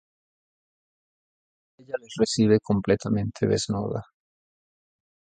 [1.77, 4.01] Ella les recibe completamente desnuda.